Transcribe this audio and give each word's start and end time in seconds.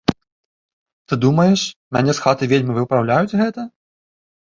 Ты 1.11 1.19
думаеш, 1.27 1.59
мяне 1.99 2.11
з 2.19 2.27
хаты 2.27 2.43
вельмі 2.57 2.73
выпраўляюць 2.81 3.37
гэта? 3.47 3.61